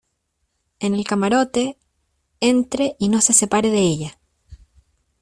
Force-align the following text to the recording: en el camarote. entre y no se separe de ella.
en 0.79 0.95
el 0.95 1.03
camarote. 1.05 1.77
entre 2.39 2.95
y 2.97 3.09
no 3.09 3.21
se 3.21 3.33
separe 3.33 3.69
de 3.69 3.81
ella. 3.81 4.19